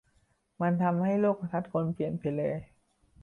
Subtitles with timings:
[0.61, 2.55] มันทำให้โลกทัศน์คนเปลี่ยนไปเลย